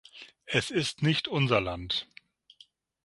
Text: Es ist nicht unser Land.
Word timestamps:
Es 0.47 0.71
ist 0.71 1.03
nicht 1.03 1.27
unser 1.27 1.61
Land. 1.61 2.07